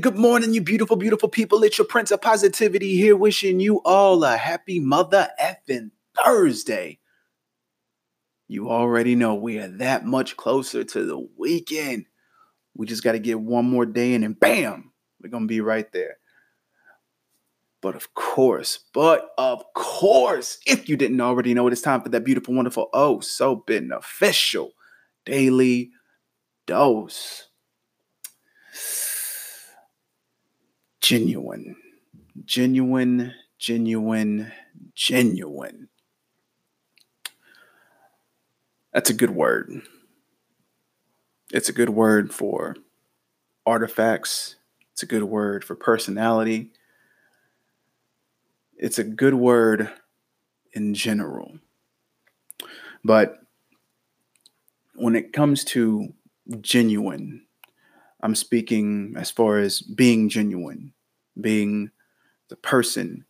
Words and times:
good 0.00 0.16
morning, 0.16 0.54
you 0.54 0.60
beautiful, 0.60 0.96
beautiful 0.96 1.28
people. 1.28 1.62
It's 1.62 1.78
your 1.78 1.86
Prince 1.86 2.10
of 2.10 2.20
Positivity 2.20 2.96
here, 2.96 3.16
wishing 3.16 3.60
you 3.60 3.80
all 3.84 4.24
a 4.24 4.36
happy 4.36 4.80
mother 4.80 5.28
effing 5.40 5.90
Thursday. 6.24 6.98
You 8.48 8.70
already 8.70 9.14
know 9.14 9.34
we 9.34 9.58
are 9.58 9.68
that 9.68 10.04
much 10.04 10.36
closer 10.36 10.84
to 10.84 11.04
the 11.04 11.28
weekend. 11.36 12.06
We 12.74 12.86
just 12.86 13.04
got 13.04 13.12
to 13.12 13.18
get 13.18 13.40
one 13.40 13.66
more 13.66 13.86
day 13.86 14.14
in, 14.14 14.24
and 14.24 14.38
bam, 14.38 14.92
we're 15.20 15.30
going 15.30 15.44
to 15.44 15.48
be 15.48 15.60
right 15.60 15.90
there. 15.92 16.18
But 17.80 17.94
of 17.94 18.14
course, 18.14 18.80
but 18.92 19.30
of 19.36 19.62
course, 19.74 20.58
if 20.66 20.88
you 20.88 20.96
didn't 20.96 21.20
already 21.20 21.52
know 21.54 21.66
it, 21.68 21.72
it's 21.72 21.82
time 21.82 22.00
for 22.00 22.08
that 22.08 22.24
beautiful, 22.24 22.54
wonderful, 22.54 22.88
oh, 22.94 23.20
so 23.20 23.56
beneficial 23.56 24.72
daily 25.24 25.90
dose. 26.66 27.48
Genuine, 31.04 31.76
genuine, 32.46 33.34
genuine, 33.58 34.50
genuine. 34.94 35.88
That's 38.90 39.10
a 39.10 39.12
good 39.12 39.32
word. 39.32 39.82
It's 41.52 41.68
a 41.68 41.74
good 41.74 41.90
word 41.90 42.32
for 42.32 42.76
artifacts. 43.66 44.56
It's 44.92 45.02
a 45.02 45.06
good 45.06 45.24
word 45.24 45.62
for 45.62 45.74
personality. 45.74 46.70
It's 48.74 48.98
a 48.98 49.04
good 49.04 49.34
word 49.34 49.92
in 50.72 50.94
general. 50.94 51.58
But 53.04 53.40
when 54.94 55.16
it 55.16 55.34
comes 55.34 55.64
to 55.64 56.14
genuine, 56.62 57.44
I'm 58.24 58.34
speaking 58.34 59.16
as 59.18 59.30
far 59.30 59.58
as 59.58 59.82
being 59.82 60.30
genuine, 60.30 60.94
being 61.38 61.90
the 62.48 62.56
person, 62.56 63.26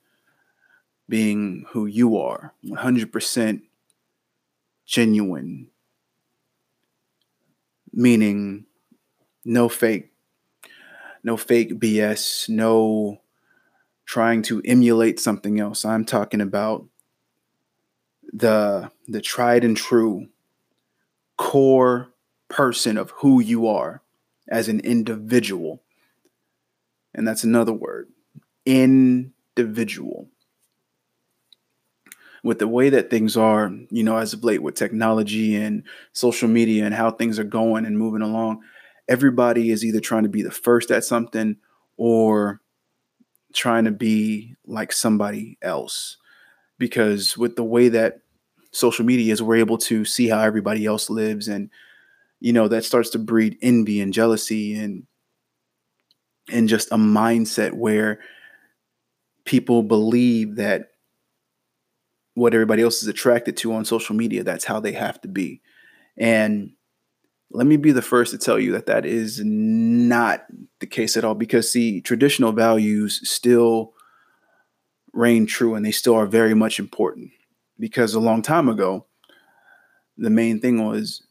being 1.09 1.67
who 1.71 1.87
you 1.87 2.17
are, 2.17 2.55
100% 2.65 3.63
genuine, 4.87 5.67
meaning 7.93 8.67
no 9.45 9.69
fake, 9.69 10.13
no 11.25 11.37
fake 11.37 11.81
BS, 11.81 12.49
no 12.49 13.21
trying 14.07 14.43
to 14.43 14.63
emulate 14.65 15.19
something 15.19 15.59
else. 15.59 15.85
I'm 15.85 16.05
talking 16.05 16.41
about 16.41 16.87
the 18.33 18.93
the 19.09 19.21
tried 19.21 19.65
and 19.65 19.77
true 19.77 20.29
core 21.37 22.11
person 22.49 22.97
of 22.97 23.11
who 23.11 23.41
you 23.41 23.67
are 23.67 24.04
as 24.49 24.69
an 24.69 24.81
individual. 24.81 25.83
And 27.15 27.27
that's 27.27 27.45
another 27.45 27.73
word 27.73 28.09
individual. 28.67 30.29
With 32.43 32.59
the 32.59 32.69
way 32.69 32.91
that 32.91 33.09
things 33.09 33.37
are, 33.37 33.73
you 33.91 34.03
know, 34.03 34.17
as 34.17 34.35
of 34.35 34.45
late 34.45 34.63
with 34.63 34.75
technology 34.75 35.55
and 35.57 35.83
social 36.13 36.49
media 36.49 36.85
and 36.85 36.95
how 36.95 37.11
things 37.11 37.39
are 37.39 37.45
going 37.45 37.87
and 37.87 37.99
moving 37.99 38.21
along, 38.21 38.63
everybody 39.09 39.71
is 39.71 39.85
either 39.85 40.01
trying 40.01 40.25
to 40.25 40.29
be 40.29 40.43
the 40.43 40.51
first 40.51 40.91
at 40.91 41.05
something 41.05 41.57
or 41.97 42.61
trying 43.55 43.85
to 43.85 43.91
be 43.91 44.57
like 44.67 44.93
somebody 44.93 45.57
else. 45.63 46.19
Because 46.79 47.39
with 47.39 47.57
the 47.57 47.65
way 47.65 47.89
that 47.89 48.21
social 48.73 49.07
media 49.07 49.33
is 49.33 49.43
we're 49.43 49.57
able 49.57 49.79
to 49.79 50.05
see 50.05 50.29
how 50.29 50.41
everybody 50.41 50.85
else 50.85 51.09
lives 51.09 51.49
and 51.49 51.71
you 52.41 52.53
know 52.53 52.69
that 52.69 52.85
starts 52.85 53.11
to 53.11 53.19
breed 53.19 53.57
envy 53.63 54.01
and 54.01 54.13
jealousy 54.13 54.75
and 54.75 55.07
and 56.51 56.69
just 56.69 56.93
a 56.93 56.97
mindset 56.97 57.73
where 57.73 58.21
people 59.45 59.83
believe 59.83 60.57
that 60.57 60.91
what 62.35 62.55
everybody 62.55 62.83
else 62.83 63.03
is 63.03 63.09
attracted 63.09 63.57
to 63.57 63.73
on 63.73 63.85
social 63.85 64.15
media 64.15 64.43
that's 64.43 64.65
how 64.65 64.81
they 64.81 64.93
have 64.93 65.21
to 65.21 65.29
be. 65.29 65.61
And 66.17 66.73
let 67.51 67.67
me 67.67 67.77
be 67.77 67.93
the 67.93 68.03
first 68.03 68.33
to 68.33 68.39
tell 68.39 68.59
you 68.59 68.73
that 68.73 68.87
that 68.87 69.07
is 69.07 69.41
not 69.45 70.45
the 70.81 70.87
case 70.87 71.17
at 71.17 71.25
all 71.25 71.35
because 71.35 71.71
see 71.71 72.01
traditional 72.01 72.53
values 72.53 73.21
still 73.29 73.95
reign 75.13 75.47
true 75.47 75.75
and 75.75 75.87
they 75.87 75.93
still 75.93 76.17
are 76.17 76.27
very 76.27 76.55
much 76.55 76.81
important 76.81 77.31
because 77.79 78.15
a 78.15 78.21
long 78.21 78.43
time 78.43 78.69
ago, 78.69 79.07
the 80.17 80.31
main 80.31 80.61
thing 80.61 80.85
was 80.85 81.24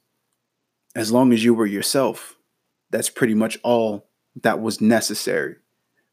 as 0.96 1.12
long 1.12 1.34
as 1.34 1.44
you 1.44 1.54
were 1.54 1.66
yourself, 1.66 2.36
that's 2.90 3.10
pretty 3.10 3.34
much 3.34 3.58
all 3.64 4.08
that 4.42 4.62
was 4.62 4.82
necessary 4.82 5.56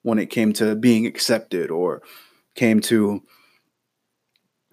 when 0.02 0.18
it 0.18 0.30
came 0.30 0.52
to 0.54 0.74
being 0.74 1.06
accepted 1.06 1.70
or 1.70 2.02
came 2.54 2.80
to 2.80 3.22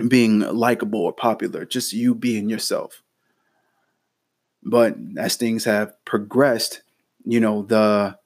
being 0.08 0.40
likable 0.40 1.02
or 1.02 1.14
popular, 1.14 1.66
just 1.66 1.94
you 1.94 2.14
being 2.14 2.50
yourself. 2.50 3.04
But 4.64 4.96
as 5.18 5.36
things 5.36 5.66
have 5.66 5.94
progressed, 6.06 6.82
you 7.26 7.40
know, 7.40 7.64
the 7.64 8.18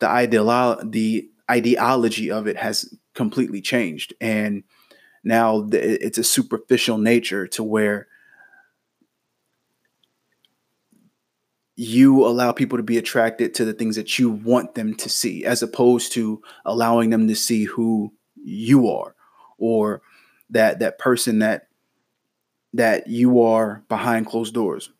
the 0.00 0.06
ideolo- 0.06 0.90
the 0.90 1.28
ideology 1.50 2.30
of 2.30 2.46
it 2.46 2.56
has 2.56 2.94
completely 3.14 3.60
changed 3.60 4.14
and 4.20 4.62
now 5.24 5.66
it's 5.72 6.18
a 6.18 6.24
superficial 6.24 6.98
nature 6.98 7.46
to 7.48 7.64
where 7.64 8.06
you 11.80 12.26
allow 12.26 12.50
people 12.50 12.76
to 12.76 12.82
be 12.82 12.98
attracted 12.98 13.54
to 13.54 13.64
the 13.64 13.72
things 13.72 13.94
that 13.94 14.18
you 14.18 14.28
want 14.28 14.74
them 14.74 14.96
to 14.96 15.08
see 15.08 15.44
as 15.44 15.62
opposed 15.62 16.10
to 16.10 16.42
allowing 16.64 17.10
them 17.10 17.28
to 17.28 17.36
see 17.36 17.62
who 17.62 18.12
you 18.34 18.88
are 18.88 19.14
or 19.58 20.02
that 20.50 20.80
that 20.80 20.98
person 20.98 21.38
that 21.38 21.68
that 22.72 23.06
you 23.06 23.40
are 23.40 23.84
behind 23.88 24.26
closed 24.26 24.54
doors. 24.54 24.90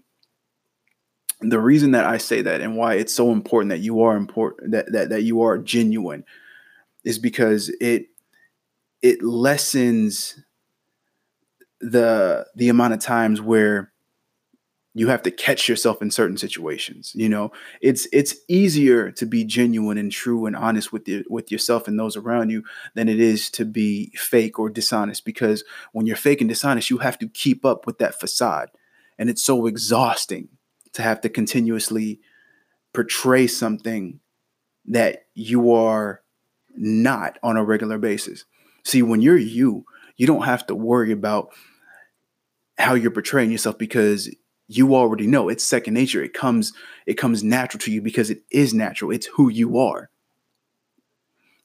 The 1.41 1.59
reason 1.59 1.91
that 1.93 2.05
i 2.05 2.17
say 2.17 2.43
that 2.43 2.61
and 2.61 2.77
why 2.77 2.95
it's 2.95 3.13
so 3.13 3.33
important 3.33 3.71
that 3.71 3.81
you 3.81 4.03
are 4.03 4.17
important 4.17 4.71
that 4.71 4.93
that, 4.93 5.09
that 5.09 5.23
you 5.25 5.43
are 5.43 5.59
genuine 5.59 6.25
is 7.03 7.19
because 7.19 7.71
it 7.81 8.07
it 9.03 9.21
lessens 9.21 10.41
the 11.81 12.47
the 12.55 12.69
amount 12.69 12.95
of 12.95 13.01
times 13.01 13.41
where 13.41 13.93
you 14.99 15.09
have 15.09 15.23
to 15.23 15.31
catch 15.31 15.69
yourself 15.69 16.03
in 16.03 16.11
certain 16.11 16.37
situations 16.37 17.13
you 17.15 17.29
know? 17.29 17.53
It's 17.81 18.07
it's 18.13 18.35
easier 18.49 19.11
to 19.13 19.27
be 19.27 19.45
genuine 19.45 19.99
and 19.99 20.11
true 20.11 20.47
and 20.47 20.57
honest 20.57 20.93
with 20.93 21.09
your 21.09 21.23
with 21.29 21.51
yourself 21.51 21.89
and 21.89 21.99
those 21.99 22.17
around 22.17 22.51
you 22.51 22.65
than 22.95 23.09
it 23.09 23.21
is 23.21 23.51
to 23.51 23.65
be 23.65 24.13
fake 24.15 24.59
or 24.59 24.71
dishonest 24.71 25.25
because 25.25 25.65
when 25.93 26.07
you're 26.07 26.17
fake 26.17 26.41
and 26.41 26.49
dishonest 26.49 26.91
you 26.91 26.99
have 26.99 27.19
to 27.19 27.29
keep 27.29 27.65
up 27.65 27.87
with 27.87 27.99
that 27.99 28.19
facade. 28.19 28.71
And 29.19 29.29
it's 29.29 29.43
so 29.43 29.67
exhausting 29.67 30.49
to 30.93 31.03
have 31.03 31.21
to 31.23 31.29
continuously 31.29 32.21
portray 32.93 33.47
something 33.47 34.21
that 34.87 35.27
you 35.35 35.73
are 35.75 36.23
not 36.77 37.39
on 37.43 37.57
a 37.57 37.65
regular 37.65 37.99
basis. 37.99 38.45
See, 38.85 39.03
when 39.03 39.21
you're 39.21 39.37
you, 39.37 39.85
you 40.17 40.27
don't 40.27 40.45
have 40.45 40.67
to 40.67 40.75
worry 40.75 41.13
about 41.13 41.51
how 42.79 42.95
you're 42.95 43.11
portraying 43.11 43.51
yourself 43.51 43.77
because 43.77 44.35
you 44.69 44.95
already 44.95 45.27
know 45.27 45.49
it's 45.49 45.65
second 45.65 45.95
nature. 45.95 46.23
It 46.23 46.35
comes 46.35 46.73
it 47.07 47.15
comes 47.15 47.43
natural 47.43 47.81
to 47.81 47.91
you 47.91 48.03
because 48.03 48.31
it 48.31 48.43
is 48.51 48.75
natural. 48.75 49.11
It's 49.11 49.27
who 49.27 49.49
you 49.49 49.79
are. 49.79 50.11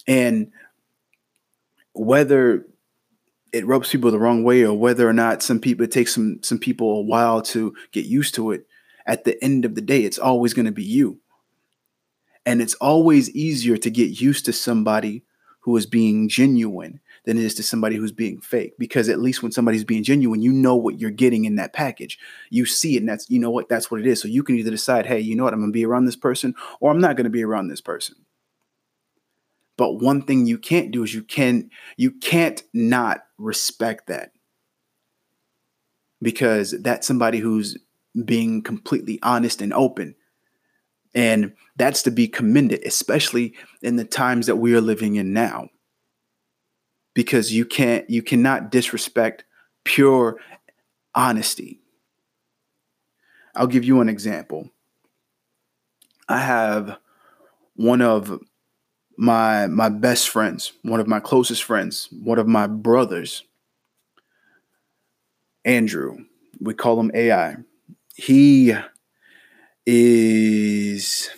And 0.08 0.52
whether 1.94 2.66
it 3.52 3.68
rubs 3.68 3.90
people 3.90 4.10
the 4.10 4.20
wrong 4.20 4.44
way 4.44 4.64
or 4.66 4.78
whether 4.78 5.08
or 5.08 5.14
not 5.14 5.44
some 5.44 5.60
people 5.60 5.84
it 5.84 5.92
takes 5.92 6.16
some 6.16 6.40
some 6.42 6.58
people 6.58 6.98
a 6.98 7.02
while 7.02 7.42
to 7.42 7.76
get 7.92 8.06
used 8.06 8.36
to 8.36 8.52
it, 8.52 8.66
at 9.06 9.26
the 9.26 9.42
end 9.44 9.66
of 9.66 9.76
the 9.76 9.82
day, 9.82 10.04
it's 10.04 10.18
always 10.18 10.54
going 10.54 10.66
to 10.66 10.72
be 10.72 10.84
you. 10.84 11.20
And 12.46 12.62
it's 12.62 12.74
always 12.76 13.30
easier 13.32 13.78
to 13.78 13.90
get 13.90 14.22
used 14.22 14.46
to 14.46 14.54
somebody 14.54 15.24
who 15.62 15.76
is 15.78 15.86
being 15.86 16.28
genuine 16.28 17.00
than 17.26 17.38
it 17.38 17.44
is 17.44 17.56
to 17.56 17.64
somebody 17.64 17.96
who's 17.96 18.12
being 18.12 18.40
fake. 18.42 18.74
Because 18.78 19.10
at 19.10 19.20
least 19.20 19.42
when 19.42 19.52
somebody's 19.52 19.84
being 19.84 20.04
genuine, 20.04 20.42
you 20.42 20.52
know 20.52 20.76
what 20.76 21.00
you're 21.00 21.12
getting 21.12 21.46
in 21.46 21.56
that 21.56 21.74
package. 21.74 22.20
You 22.50 22.66
see 22.66 22.96
it, 22.96 23.00
and 23.00 23.10
that's 23.10 23.30
you 23.30 23.40
know 23.40 23.50
what 23.50 23.70
that's 23.70 23.90
what 23.90 24.00
it 24.00 24.08
is. 24.08 24.22
So 24.22 24.28
you 24.28 24.44
can 24.44 24.56
either 24.56 24.72
decide, 24.72 25.06
hey, 25.06 25.20
you 25.20 25.36
know 25.36 25.44
what, 25.44 25.54
I'm 25.54 25.62
gonna 25.62 25.72
be 25.72 25.86
around 25.86 26.06
this 26.06 26.16
person, 26.16 26.56
or 26.80 26.92
I'm 26.92 27.02
not 27.02 27.18
gonna 27.18 27.30
be 27.30 27.44
around 27.44 27.68
this 27.68 27.82
person. 27.82 28.16
But 29.78 29.94
one 29.94 30.22
thing 30.22 30.46
you 30.46 30.58
can't 30.58 30.92
do 30.92 31.04
is 31.04 31.14
you 31.14 31.24
can 31.24 31.70
you 31.98 32.12
can't 32.12 32.62
not 32.74 33.26
respect 33.38 34.08
that. 34.08 34.32
Because 36.22 36.72
that's 36.82 37.08
somebody 37.08 37.40
who's 37.40 37.78
being 38.26 38.62
completely 38.62 39.20
honest 39.24 39.62
and 39.62 39.74
open. 39.74 40.16
And 41.16 41.54
that's 41.76 42.02
to 42.04 42.12
be 42.12 42.28
commended, 42.28 42.82
especially 42.86 43.56
in 43.82 43.98
the 43.98 44.06
times 44.06 44.48
that 44.48 44.56
we 44.56 44.74
are 44.74 44.82
living 44.82 45.16
in 45.16 45.34
now 45.34 45.70
because 47.14 47.54
you 47.54 47.66
can't 47.66 48.10
you 48.10 48.22
cannot 48.22 48.72
disrespect 48.72 49.44
pure 49.84 50.38
honesty. 51.16 51.80
I'll 53.56 53.68
give 53.68 53.84
you 53.84 54.02
an 54.02 54.10
example. 54.10 54.70
I 56.28 56.40
have 56.40 56.98
one 57.76 58.02
of 58.02 58.40
my 59.18 59.68
my 59.68 59.90
best 59.90 60.30
friends, 60.30 60.74
one 60.82 61.00
of 61.00 61.08
my 61.08 61.20
closest 61.20 61.64
friends, 61.64 62.10
one 62.12 62.40
of 62.40 62.48
my 62.48 62.68
brothers, 62.68 63.44
Andrew. 65.66 66.26
We 66.60 66.74
call 66.74 67.00
him 67.00 67.12
AI. 67.14 67.58
He 68.16 68.74
is 69.86 71.30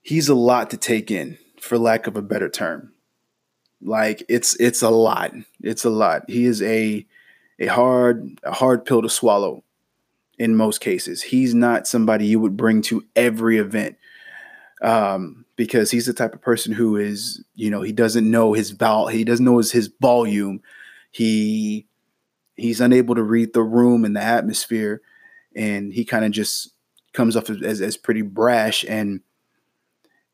he's 0.00 0.28
a 0.28 0.34
lot 0.34 0.70
to 0.70 0.76
take 0.76 1.10
in 1.10 1.38
for 1.68 1.78
lack 1.78 2.06
of 2.06 2.16
a 2.16 2.22
better 2.22 2.48
term. 2.48 2.92
Like 3.80 4.24
it's 4.28 4.56
it's 4.56 4.82
a 4.82 4.90
lot. 4.90 5.32
It's 5.60 5.84
a 5.84 5.90
lot. 5.90 6.22
He 6.28 6.46
is 6.46 6.62
a 6.62 7.06
a 7.60 7.66
hard 7.66 8.40
a 8.42 8.52
hard 8.52 8.84
pill 8.84 9.02
to 9.02 9.08
swallow 9.08 9.62
in 10.38 10.56
most 10.56 10.80
cases. 10.80 11.22
He's 11.22 11.54
not 11.54 11.86
somebody 11.86 12.26
you 12.26 12.40
would 12.40 12.56
bring 12.56 12.82
to 12.82 13.04
every 13.14 13.58
event 13.58 13.96
um, 14.82 15.44
because 15.56 15.90
he's 15.90 16.06
the 16.06 16.12
type 16.12 16.34
of 16.34 16.40
person 16.40 16.72
who 16.72 16.96
is, 16.96 17.44
you 17.54 17.70
know, 17.70 17.82
he 17.82 17.92
doesn't 17.92 18.28
know 18.28 18.52
his 18.52 18.70
vol, 18.70 19.08
he 19.08 19.24
doesn't 19.24 19.44
know 19.44 19.58
his, 19.58 19.72
his 19.72 19.90
volume. 20.00 20.60
He 21.10 21.86
he's 22.56 22.80
unable 22.80 23.14
to 23.14 23.22
read 23.22 23.52
the 23.52 23.62
room 23.62 24.04
and 24.04 24.16
the 24.16 24.22
atmosphere, 24.22 25.02
and 25.54 25.92
he 25.92 26.04
kind 26.04 26.24
of 26.24 26.32
just 26.32 26.70
comes 27.12 27.36
off 27.36 27.50
as, 27.50 27.80
as 27.80 27.96
pretty 27.96 28.22
brash 28.22 28.84
and 28.88 29.20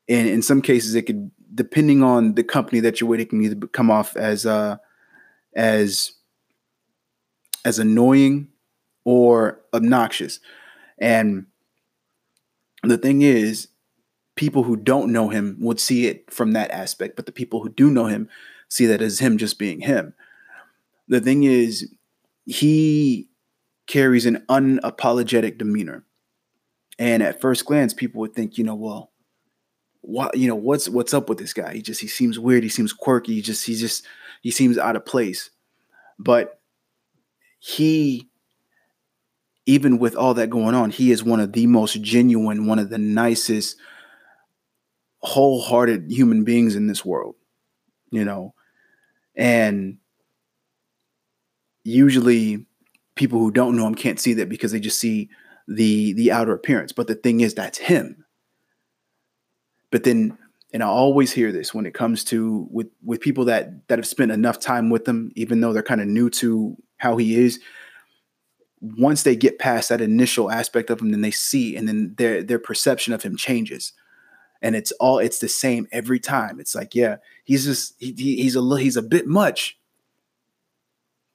and 0.07 0.27
in 0.27 0.41
some 0.41 0.61
cases 0.61 0.95
it 0.95 1.03
could 1.03 1.31
depending 1.53 2.03
on 2.03 2.35
the 2.35 2.43
company 2.43 2.79
that 2.79 2.99
you're 2.99 3.09
with 3.09 3.19
it 3.19 3.29
can 3.29 3.41
either 3.41 3.67
come 3.67 3.89
off 3.89 4.15
as 4.17 4.45
uh 4.45 4.77
as 5.55 6.13
as 7.63 7.79
annoying 7.79 8.47
or 9.03 9.61
obnoxious 9.73 10.39
and 10.99 11.45
the 12.83 12.97
thing 12.97 13.21
is 13.21 13.67
people 14.35 14.63
who 14.63 14.75
don't 14.75 15.11
know 15.11 15.29
him 15.29 15.57
would 15.59 15.79
see 15.79 16.07
it 16.07 16.31
from 16.31 16.51
that 16.53 16.71
aspect, 16.71 17.15
but 17.15 17.25
the 17.25 17.31
people 17.31 17.61
who 17.61 17.69
do 17.69 17.89
know 17.89 18.05
him 18.05 18.29
see 18.69 18.85
that 18.85 19.01
as 19.01 19.19
him 19.19 19.37
just 19.37 19.57
being 19.57 19.81
him. 19.81 20.13
The 21.07 21.21
thing 21.21 21.43
is, 21.43 21.93
he 22.45 23.29
carries 23.87 24.25
an 24.25 24.43
unapologetic 24.49 25.57
demeanor. 25.57 26.03
And 26.97 27.21
at 27.23 27.41
first 27.41 27.65
glance, 27.65 27.93
people 27.93 28.21
would 28.21 28.33
think, 28.33 28.57
you 28.57 28.63
know, 28.63 28.75
well, 28.75 29.11
what 30.07 30.37
you 30.37 30.47
know, 30.47 30.55
what's 30.55 30.87
what's 30.89 31.13
up 31.13 31.29
with 31.29 31.37
this 31.37 31.53
guy? 31.53 31.73
He 31.73 31.81
just 31.81 32.01
he 32.01 32.07
seems 32.07 32.39
weird, 32.39 32.63
he 32.63 32.69
seems 32.69 32.93
quirky, 32.93 33.35
he 33.35 33.41
just 33.41 33.65
he 33.65 33.75
just 33.75 34.05
he 34.41 34.51
seems 34.51 34.77
out 34.77 34.95
of 34.95 35.05
place. 35.05 35.49
But 36.19 36.59
he 37.59 38.29
even 39.65 39.97
with 39.97 40.15
all 40.15 40.35
that 40.35 40.49
going 40.49 40.75
on, 40.75 40.91
he 40.91 41.11
is 41.11 41.23
one 41.23 41.39
of 41.39 41.53
the 41.53 41.67
most 41.67 42.01
genuine, 42.01 42.67
one 42.67 42.79
of 42.79 42.89
the 42.89 42.99
nicest, 42.99 43.77
wholehearted 45.19 46.11
human 46.11 46.43
beings 46.43 46.75
in 46.75 46.87
this 46.87 47.03
world, 47.03 47.35
you 48.11 48.23
know. 48.23 48.53
And 49.35 49.97
usually 51.83 52.65
people 53.15 53.39
who 53.39 53.51
don't 53.51 53.75
know 53.75 53.87
him 53.87 53.95
can't 53.95 54.19
see 54.19 54.33
that 54.35 54.49
because 54.49 54.71
they 54.71 54.79
just 54.79 54.99
see 54.99 55.29
the 55.67 56.13
the 56.13 56.31
outer 56.31 56.53
appearance. 56.53 56.91
But 56.91 57.07
the 57.07 57.15
thing 57.15 57.41
is 57.41 57.53
that's 57.53 57.77
him. 57.77 58.24
But 59.95 60.03
then 60.03 60.37
and 60.73 60.83
I 60.83 60.87
always 60.87 61.31
hear 61.31 61.53
this 61.53 61.73
when 61.73 61.85
it 61.85 61.93
comes 61.93 62.25
to 62.25 62.67
with 62.69 62.87
with 63.01 63.21
people 63.21 63.45
that 63.45 63.87
that 63.87 63.97
have 63.97 64.05
spent 64.05 64.29
enough 64.29 64.59
time 64.59 64.89
with 64.89 65.07
him, 65.07 65.31
even 65.35 65.61
though 65.61 65.71
they're 65.71 65.81
kind 65.81 66.01
of 66.01 66.07
new 66.07 66.29
to 66.31 66.75
how 66.97 67.15
he 67.15 67.41
is. 67.41 67.61
Once 68.81 69.23
they 69.23 69.37
get 69.37 69.57
past 69.57 69.87
that 69.87 70.01
initial 70.01 70.51
aspect 70.51 70.89
of 70.89 70.99
him, 70.99 71.11
then 71.11 71.21
they 71.21 71.31
see, 71.31 71.77
and 71.77 71.87
then 71.87 72.13
their 72.17 72.43
their 72.43 72.59
perception 72.59 73.13
of 73.13 73.23
him 73.23 73.37
changes 73.37 73.93
and 74.61 74.75
it's 74.75 74.91
all 74.99 75.17
it's 75.19 75.39
the 75.39 75.47
same 75.47 75.87
every 75.93 76.19
time. 76.19 76.59
It's 76.59 76.75
like, 76.75 76.93
yeah, 76.93 77.15
he's 77.45 77.63
just 77.63 77.95
he, 77.97 78.11
he's 78.11 78.57
a 78.57 78.77
he's 78.77 78.97
a 78.97 79.01
bit 79.01 79.27
much, 79.27 79.79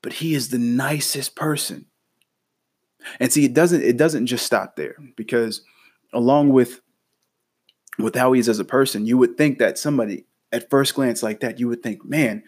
but 0.03 0.13
he 0.13 0.35
is 0.35 0.51
the 0.51 0.59
nicest 0.59 1.35
person. 1.35 1.87
And 3.21 3.33
see, 3.33 3.47
it 3.47 3.55
doesn't 3.55 3.83
it 3.83 3.97
doesn't 3.97 4.27
just 4.27 4.45
stop 4.45 4.77
there 4.77 4.97
because 5.17 5.63
along 6.13 6.51
with 6.51 6.83
with 8.03 8.15
how 8.15 8.33
he 8.33 8.41
is 8.41 8.49
as 8.49 8.59
a 8.59 8.65
person, 8.65 9.07
you 9.07 9.19
would 9.19 9.37
think 9.37 9.59
that 9.59 9.79
somebody 9.79 10.25
at 10.53 10.71
first 10.71 10.95
glance 10.95 11.23
like 11.23 11.41
that, 11.41 11.61
you 11.61 11.69
would 11.69 11.83
think, 11.83 12.05
man, 12.05 12.43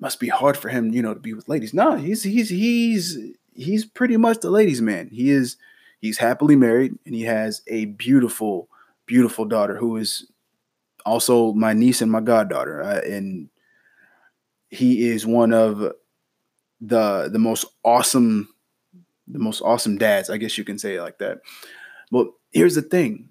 must 0.00 0.20
be 0.20 0.28
hard 0.28 0.56
for 0.56 0.68
him, 0.68 0.92
you 0.92 1.02
know, 1.02 1.14
to 1.14 1.20
be 1.20 1.34
with 1.34 1.48
ladies. 1.48 1.74
No, 1.74 1.96
he's 1.96 2.22
he's 2.22 2.48
he's 2.48 3.18
he's 3.54 3.84
pretty 3.84 4.16
much 4.16 4.40
the 4.40 4.50
ladies' 4.50 4.80
man. 4.80 5.08
He 5.12 5.30
is 5.30 5.56
he's 6.00 6.18
happily 6.18 6.56
married 6.56 6.98
and 7.04 7.14
he 7.14 7.22
has 7.22 7.62
a 7.66 7.86
beautiful 7.86 8.68
beautiful 9.06 9.44
daughter 9.44 9.76
who 9.76 9.96
is 9.96 10.30
also 11.04 11.52
my 11.52 11.72
niece 11.72 12.02
and 12.02 12.12
my 12.12 12.20
goddaughter, 12.20 12.82
uh, 12.82 13.00
and 13.00 13.48
he 14.70 15.08
is 15.08 15.26
one 15.26 15.52
of 15.52 15.92
the 16.80 17.28
the 17.32 17.38
most 17.38 17.64
awesome 17.84 18.48
the 19.26 19.38
most 19.38 19.60
awesome 19.60 19.98
dads, 19.98 20.30
I 20.30 20.38
guess 20.38 20.56
you 20.56 20.64
can 20.64 20.78
say 20.78 20.96
it 20.96 21.02
like 21.02 21.18
that. 21.18 21.40
But 22.10 22.28
here's 22.50 22.74
the 22.74 22.82
thing. 22.82 23.28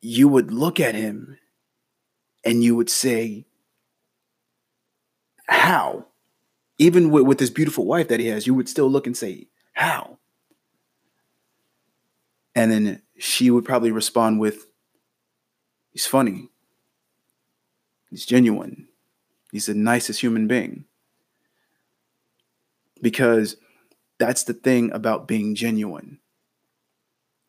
You 0.00 0.28
would 0.28 0.52
look 0.52 0.80
at 0.80 0.94
him 0.94 1.38
and 2.44 2.64
you 2.64 2.74
would 2.76 2.90
say, 2.90 3.46
How? 5.46 6.06
Even 6.78 7.10
with, 7.10 7.24
with 7.24 7.38
this 7.38 7.50
beautiful 7.50 7.84
wife 7.84 8.08
that 8.08 8.20
he 8.20 8.26
has, 8.28 8.46
you 8.46 8.54
would 8.54 8.68
still 8.68 8.90
look 8.90 9.06
and 9.06 9.16
say, 9.16 9.48
How? 9.72 10.18
And 12.54 12.70
then 12.70 13.02
she 13.18 13.50
would 13.50 13.64
probably 13.64 13.90
respond 13.90 14.40
with, 14.40 14.66
He's 15.92 16.06
funny. 16.06 16.48
He's 18.10 18.26
genuine. 18.26 18.88
He's 19.52 19.66
the 19.66 19.74
nicest 19.74 20.20
human 20.20 20.46
being. 20.46 20.84
Because 23.02 23.56
that's 24.18 24.44
the 24.44 24.52
thing 24.52 24.92
about 24.92 25.26
being 25.26 25.54
genuine. 25.54 26.18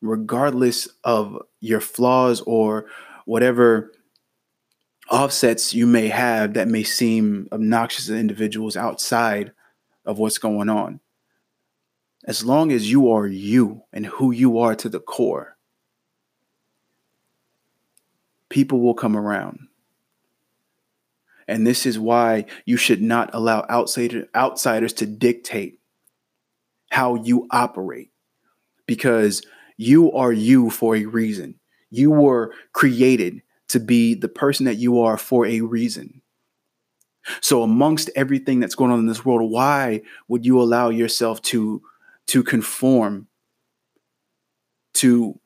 Regardless 0.01 0.88
of 1.03 1.38
your 1.60 1.79
flaws 1.79 2.41
or 2.41 2.88
whatever 3.25 3.91
offsets 5.10 5.74
you 5.74 5.86
may 5.86 6.08
have 6.08 6.53
that 6.55 6.67
may 6.67 6.84
seem 6.84 7.48
obnoxious 7.51 8.08
to 8.08 8.17
individuals 8.17 8.75
outside 8.75 9.51
of 10.05 10.17
what's 10.17 10.38
going 10.38 10.70
on 10.70 11.00
as 12.25 12.46
long 12.46 12.72
as 12.72 12.91
you 12.91 13.12
are 13.12 13.25
you 13.25 13.84
and 13.91 14.05
who 14.05 14.31
you 14.31 14.60
are 14.60 14.75
to 14.75 14.89
the 14.89 15.00
core, 15.00 15.58
people 18.50 18.79
will 18.79 18.93
come 18.93 19.17
around. 19.17 19.67
And 21.48 21.65
this 21.65 21.86
is 21.86 21.98
why 21.98 22.46
you 22.65 22.77
should 22.77 23.01
not 23.01 23.31
allow 23.34 23.65
outsider, 23.70 24.27
outsiders 24.36 24.93
to 24.93 25.05
dictate 25.05 25.79
how 26.91 27.15
you 27.15 27.48
operate 27.50 28.12
because 28.86 29.41
you 29.81 30.11
are 30.11 30.31
you 30.31 30.69
for 30.69 30.95
a 30.95 31.05
reason. 31.05 31.59
You 31.89 32.11
were 32.11 32.53
created 32.71 33.41
to 33.69 33.79
be 33.79 34.13
the 34.13 34.29
person 34.29 34.65
that 34.65 34.77
you 34.77 35.01
are 35.01 35.17
for 35.17 35.45
a 35.45 35.61
reason. 35.61 36.21
So, 37.41 37.63
amongst 37.63 38.09
everything 38.15 38.59
that's 38.59 38.75
going 38.75 38.91
on 38.91 39.00
in 39.00 39.07
this 39.07 39.25
world, 39.25 39.51
why 39.51 40.01
would 40.27 40.45
you 40.45 40.61
allow 40.61 40.89
yourself 40.89 41.41
to 41.43 41.81
to 42.27 42.43
conform 42.43 43.27
to 44.93 45.39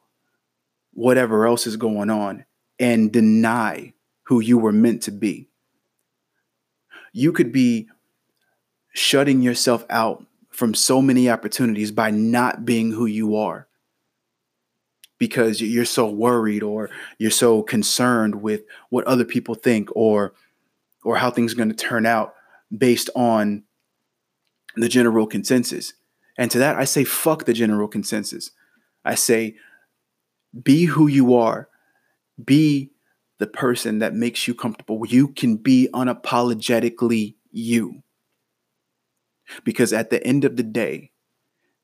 whatever 0.92 1.46
else 1.46 1.66
is 1.66 1.78
going 1.78 2.10
on 2.10 2.46
and 2.80 3.12
deny 3.12 3.94
who 4.24 4.40
you 4.40 4.58
were 4.58 4.72
meant 4.72 5.04
to 5.04 5.12
be. 5.12 5.48
You 7.14 7.32
could 7.32 7.52
be 7.52 7.88
shutting 8.94 9.42
yourself 9.42 9.86
out 9.90 10.26
from 10.50 10.74
so 10.74 11.02
many 11.02 11.30
opportunities 11.30 11.92
by 11.92 12.12
not 12.12 12.66
being 12.66 12.92
who 12.92 13.06
you 13.06 13.36
are 13.36 13.68
because 15.18 15.62
you're 15.62 15.86
so 15.86 16.10
worried 16.10 16.64
or 16.64 16.90
you're 17.18 17.32
so 17.32 17.64
concerned 17.64 18.42
with 18.42 18.64
what 18.90 19.06
other 19.06 19.26
people 19.26 19.56
think 19.56 19.90
or 19.96 20.34
or 21.04 21.18
how 21.18 21.30
things 21.30 21.54
are 21.54 21.58
going 21.58 21.70
to 21.70 21.76
turn 21.76 22.06
out 22.06 22.34
based 22.76 23.10
on 23.16 23.64
the 24.76 24.90
general 24.90 25.28
consensus 25.28 25.94
and 26.38 26.52
to 26.52 26.60
that, 26.60 26.76
I 26.76 26.86
say, 26.86 27.04
fuck 27.04 27.46
the 27.46 27.54
general 27.54 27.88
consensus. 27.88 28.52
I 29.04 29.16
say, 29.16 29.56
be 30.64 30.86
who 30.86 31.08
you 31.08 31.36
are. 31.36 31.70
Be 32.44 32.92
the 33.38 33.48
person 33.48 34.00
that 34.00 34.14
makes 34.14 34.48
you 34.48 34.54
comfortable. 34.54 35.06
You 35.08 35.30
can 35.30 35.58
be 35.58 35.90
unapologetically 35.94 37.36
you. 37.52 38.04
Because 39.64 39.94
at 39.94 40.10
the 40.10 40.26
end 40.26 40.44
of 40.44 40.58
the 40.58 40.64
day, 40.64 41.12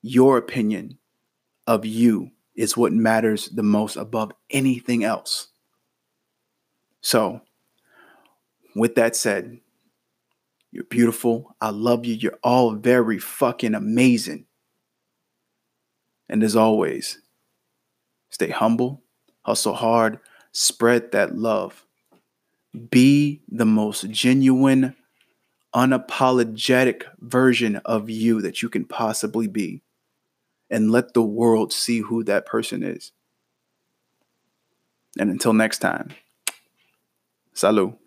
your 0.02 0.38
opinion 0.38 0.98
of 1.68 1.86
you 1.86 2.32
is 2.62 2.78
what 2.78 2.94
matters 2.94 3.50
the 3.50 3.64
most 3.64 3.96
above 3.96 4.32
anything 4.50 5.04
else. 5.04 5.48
So, 7.02 7.42
with 8.76 8.96
that 8.96 9.16
said, 9.16 9.60
you're 10.72 10.84
beautiful. 10.86 11.56
I 11.60 11.72
love 11.72 12.06
you. 12.06 12.16
You're 12.16 12.40
all 12.44 12.76
very 12.76 13.20
fucking 13.20 13.76
amazing. 13.76 14.46
And 16.30 16.44
as 16.44 16.56
always, 16.56 17.18
Stay 18.32 18.50
humble, 18.50 19.04
hustle 19.42 19.74
hard, 19.74 20.18
spread 20.54 21.12
that 21.12 21.36
love. 21.38 21.86
Be 22.90 23.42
the 23.50 23.66
most 23.66 24.10
genuine, 24.10 24.96
unapologetic 25.76 27.04
version 27.20 27.76
of 27.84 28.10
you 28.10 28.42
that 28.42 28.62
you 28.62 28.70
can 28.70 28.86
possibly 28.86 29.48
be. 29.48 29.82
And 30.72 30.90
let 30.90 31.14
the 31.14 31.22
world 31.22 31.72
see 31.72 32.00
who 32.00 32.24
that 32.24 32.48
person 32.48 32.82
is. 32.82 33.12
And 35.20 35.30
until 35.30 35.54
next 35.54 35.80
time, 35.80 36.16
salut. 37.54 38.01